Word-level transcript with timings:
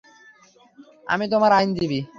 আমি 1.07 1.25
তোমার 1.29 1.51
আইনজীবী। 1.51 2.01